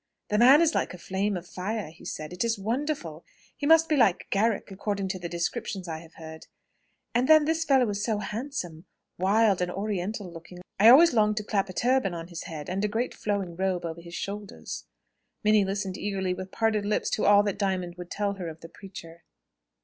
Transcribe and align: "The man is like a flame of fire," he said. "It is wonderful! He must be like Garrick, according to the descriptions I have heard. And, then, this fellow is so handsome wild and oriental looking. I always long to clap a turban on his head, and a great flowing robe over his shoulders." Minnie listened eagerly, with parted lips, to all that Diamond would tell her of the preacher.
"The 0.29 0.39
man 0.39 0.63
is 0.63 0.73
like 0.73 0.95
a 0.95 0.97
flame 0.97 1.37
of 1.37 1.45
fire," 1.45 1.91
he 1.91 2.05
said. 2.05 2.33
"It 2.33 2.43
is 2.43 2.57
wonderful! 2.57 3.23
He 3.55 3.67
must 3.67 3.87
be 3.87 3.95
like 3.95 4.25
Garrick, 4.31 4.71
according 4.71 5.09
to 5.09 5.19
the 5.19 5.29
descriptions 5.29 5.87
I 5.87 5.99
have 5.99 6.15
heard. 6.15 6.47
And, 7.13 7.27
then, 7.27 7.45
this 7.45 7.63
fellow 7.65 7.87
is 7.89 8.03
so 8.03 8.17
handsome 8.17 8.85
wild 9.19 9.61
and 9.61 9.69
oriental 9.69 10.33
looking. 10.33 10.57
I 10.79 10.89
always 10.89 11.13
long 11.13 11.35
to 11.35 11.43
clap 11.43 11.69
a 11.69 11.73
turban 11.73 12.15
on 12.15 12.29
his 12.29 12.45
head, 12.45 12.67
and 12.67 12.83
a 12.83 12.87
great 12.87 13.13
flowing 13.13 13.55
robe 13.55 13.85
over 13.85 14.01
his 14.01 14.15
shoulders." 14.15 14.85
Minnie 15.43 15.63
listened 15.65 15.99
eagerly, 15.99 16.33
with 16.33 16.51
parted 16.51 16.83
lips, 16.83 17.11
to 17.11 17.25
all 17.27 17.43
that 17.43 17.59
Diamond 17.59 17.93
would 17.99 18.09
tell 18.09 18.33
her 18.33 18.47
of 18.47 18.61
the 18.61 18.69
preacher. 18.69 19.21